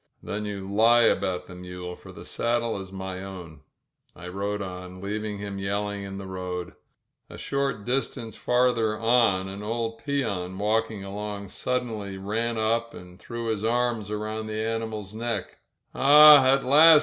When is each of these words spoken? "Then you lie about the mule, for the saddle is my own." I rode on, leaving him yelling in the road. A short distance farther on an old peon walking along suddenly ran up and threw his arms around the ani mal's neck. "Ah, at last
"Then 0.23 0.45
you 0.45 0.67
lie 0.67 1.03
about 1.03 1.45
the 1.45 1.53
mule, 1.53 1.95
for 1.95 2.11
the 2.11 2.25
saddle 2.25 2.79
is 2.79 2.91
my 2.91 3.21
own." 3.23 3.61
I 4.15 4.29
rode 4.29 4.59
on, 4.63 4.99
leaving 4.99 5.37
him 5.37 5.59
yelling 5.59 6.01
in 6.01 6.17
the 6.17 6.25
road. 6.25 6.73
A 7.29 7.37
short 7.37 7.85
distance 7.85 8.35
farther 8.35 8.97
on 8.99 9.47
an 9.47 9.61
old 9.61 10.03
peon 10.03 10.57
walking 10.57 11.03
along 11.03 11.49
suddenly 11.49 12.17
ran 12.17 12.57
up 12.57 12.95
and 12.95 13.19
threw 13.19 13.45
his 13.49 13.63
arms 13.63 14.09
around 14.09 14.47
the 14.47 14.59
ani 14.65 14.87
mal's 14.87 15.13
neck. 15.13 15.59
"Ah, 15.93 16.43
at 16.51 16.65
last 16.65 16.99